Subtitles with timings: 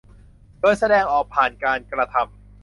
[0.59, 2.23] โดยแสดงออกผ่านการกระทำ